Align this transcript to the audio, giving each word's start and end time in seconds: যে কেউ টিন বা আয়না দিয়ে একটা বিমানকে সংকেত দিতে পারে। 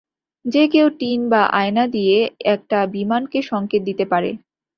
যে 0.45 0.63
কেউ 0.67 0.87
টিন 0.99 1.19
বা 1.29 1.41
আয়না 1.53 1.83
দিয়ে 1.87 2.17
একটা 2.45 2.77
বিমানকে 2.87 3.39
সংকেত 3.41 3.81
দিতে 3.83 4.05
পারে। 4.05 4.29